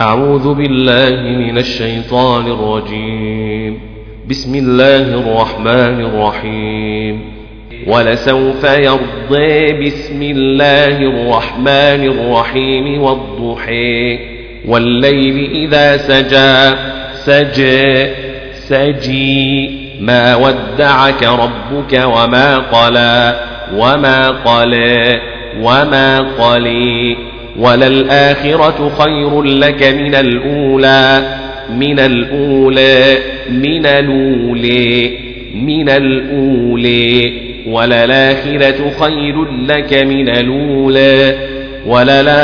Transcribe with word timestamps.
أعوذ 0.00 0.54
بالله 0.54 1.20
من 1.20 1.58
الشيطان 1.58 2.46
الرجيم. 2.46 3.80
بسم 4.30 4.54
الله 4.54 4.96
الرحمن 4.96 6.00
الرحيم. 6.00 7.20
ولسوف 7.86 8.64
يرضي 8.64 9.86
بسم 9.86 10.22
الله 10.22 10.96
الرحمن 10.96 12.04
الرحيم 12.04 13.02
والضحى. 13.02 14.18
والليل 14.68 15.50
إذا 15.50 15.96
سجى 15.96 16.76
سجى 17.12 18.06
سجي. 18.52 19.70
ما 20.00 20.36
ودعك 20.36 21.22
ربك 21.22 22.02
وما 22.04 22.58
قلى 22.58 23.40
وما 23.74 24.30
قلى 24.30 25.20
وما 25.60 26.18
قلي. 26.18 27.16
وللآخرة 27.58 28.92
خير 28.98 29.42
لك 29.42 29.82
من 29.82 30.14
الأولى 30.14 31.22
من 31.76 31.98
الأولى 31.98 33.18
من 33.50 33.86
الأولى 33.86 35.10
من 35.54 35.88
الأولى. 35.88 37.32
وللآخرة 37.66 38.90
خير 39.00 39.44
لك 39.68 39.92
من 39.94 40.28
الأولى 40.28 41.34
وللآخرة 41.86 42.38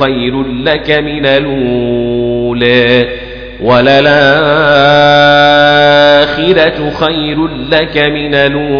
خير 0.00 0.42
لك 0.42 0.90
من 0.90 1.26
الأولى. 1.26 3.06
وللآخرة 3.60 4.10
خير 6.90 7.46
لك 7.70 7.98
من 7.98 8.34
الأولى. 8.34 8.72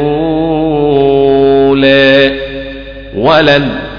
وللآخرة 3.16 3.91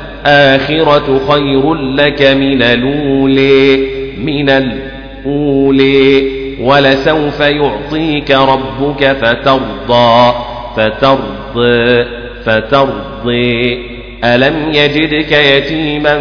خير 1.29 1.73
لك 1.73 2.21
من 2.21 2.61
الأولى 2.61 3.87
من 4.17 4.49
الأولى. 4.49 6.43
ولسوف 6.61 7.39
يعطيك 7.39 8.31
ربك 8.31 9.17
فترضى 9.21 10.33
فترضى 10.77 12.05
فترضي 12.45 13.79
ألم 14.23 14.71
يجدك 14.73 15.31
يتيما 15.31 16.19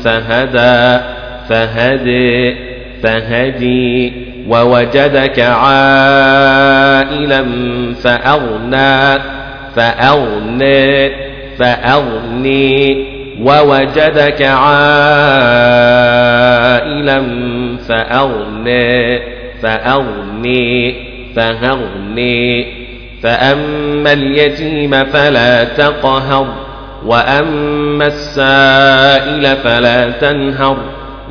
فهدى 0.03 1.03
فهدي 1.49 2.55
فهدي. 3.03 4.13
ووجدك 4.47 5.39
عائلا 5.39 6.65
فأغنى 8.03 9.21
فأغنى 9.75 11.09
فأغني. 11.59 13.05
ووجدك 13.41 14.41
عائلا 14.41 14.77
فأغنى 17.87 19.19
فأغني 19.61 20.95
فهغني. 21.35 22.86
فأما 23.23 24.13
اليتيم 24.13 25.05
فلا 25.05 25.63
تقهر 25.63 26.47
وأما 27.05 28.07
السائل 28.07 29.55
فلا 29.57 30.09
تنهر 30.09 30.77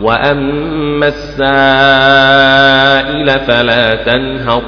وأما 0.00 1.06
السائل 1.08 1.40
فلا 3.40 3.94
تنهر 3.94 4.62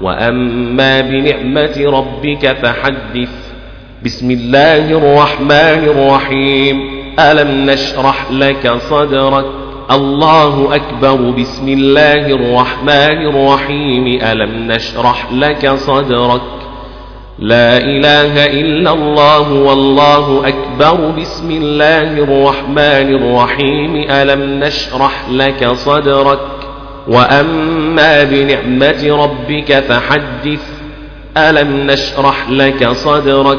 وأما 0.00 1.00
بنعمة 1.00 1.82
ربك 1.86 2.56
فحدث 2.62 3.50
بسم 4.04 4.30
الله 4.30 4.90
الرحمن 4.90 5.84
الرحيم 5.84 7.00
ألم 7.18 7.70
نشرح 7.70 8.30
لك 8.30 8.72
صدرك 8.78 9.59
الله 9.90 10.74
أكبر 10.74 11.30
بسم 11.30 11.68
الله 11.68 12.26
الرحمن 12.26 13.26
الرحيم. 13.26 14.20
ألم 14.22 14.72
نشرح 14.72 15.26
لك 15.32 15.74
صدرك؟ 15.74 16.40
لا 17.38 17.76
إله 17.76 18.46
إلا 18.46 18.92
الله 18.92 19.52
والله 19.52 20.48
أكبر 20.48 21.10
بسم 21.10 21.50
الله 21.50 22.02
الرحمن 22.02 23.14
الرحيم. 23.14 24.10
ألم 24.10 24.64
نشرح 24.64 25.28
لك 25.30 25.72
صدرك؟ 25.72 26.40
وأما 27.08 28.24
بنعمة 28.24 29.24
ربك 29.24 29.72
فحدث. 29.72 30.66
ألم 31.36 31.90
نشرح 31.90 32.50
لك 32.50 32.88
صدرك؟ 32.88 33.58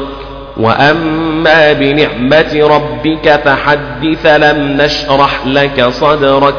وأما 0.56 1.72
بنعمة 1.72 2.52
ربك 2.54 3.40
فحدث 3.44 4.26
لم 4.26 4.58
نشرح 4.82 5.46
لك 5.46 5.88
صدرك 5.88 6.54